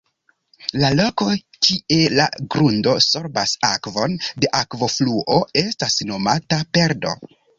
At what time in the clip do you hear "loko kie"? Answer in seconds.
0.99-1.97